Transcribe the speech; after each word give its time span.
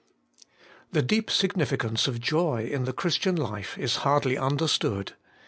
THE 0.91 1.03
deep 1.03 1.29
significance 1.29 2.07
of 2.07 2.19
joy 2.19 2.63
in 2.73 2.85
the 2.85 2.91
Christian 2.91 3.35
life 3.35 3.77
is 3.77 3.97
hardly 3.97 4.35
understood. 4.35 5.13